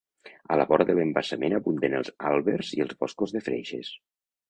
[0.55, 3.97] A la vora de l'embassament abunden els àlbers i els boscos de freixes.